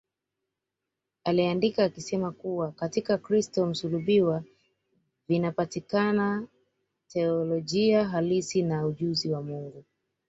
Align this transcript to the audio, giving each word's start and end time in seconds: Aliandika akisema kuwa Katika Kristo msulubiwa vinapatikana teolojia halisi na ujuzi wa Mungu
Aliandika 1.23 1.83
akisema 1.83 2.31
kuwa 2.31 2.71
Katika 2.71 3.17
Kristo 3.17 3.65
msulubiwa 3.65 4.43
vinapatikana 5.27 6.47
teolojia 7.07 8.07
halisi 8.07 8.61
na 8.61 8.85
ujuzi 8.85 9.29
wa 9.31 9.41
Mungu 9.43 9.83